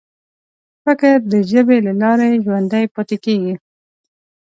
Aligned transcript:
فکر 0.85 1.15
د 1.31 1.33
ژبې 1.51 1.77
له 1.87 1.93
لارې 2.01 2.41
ژوندی 2.45 2.85
پاتې 2.95 3.17
کېږي. 3.25 3.53